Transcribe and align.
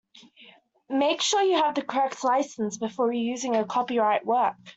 Make 0.89 1.21
sure 1.21 1.43
you 1.43 1.57
have 1.61 1.75
the 1.75 1.83
correct 1.83 2.23
licence 2.23 2.75
before 2.79 3.09
reusing 3.09 3.61
a 3.61 3.65
copyright 3.65 4.25
work 4.25 4.55